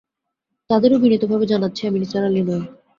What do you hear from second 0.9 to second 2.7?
বিনীত ভাবে জানাচ্ছি- আমি নিসার আলি নই।